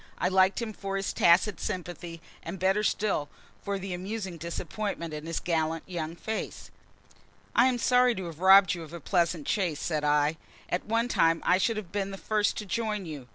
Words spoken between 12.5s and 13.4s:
to join you.